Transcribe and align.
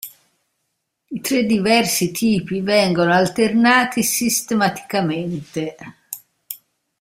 I 1.11 1.19
tre 1.21 1.43
diversi 1.45 2.09
tipi 2.11 2.61
vengono 2.61 3.13
alternati 3.13 4.01
sistematicamente. 4.01 5.75